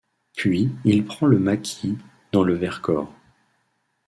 Puis 0.35 0.71
il 0.83 1.05
prend 1.05 1.27
le 1.27 1.37
maquis 1.37 1.95
dans 2.31 2.41
le 2.41 2.55
Vercors. 2.55 3.13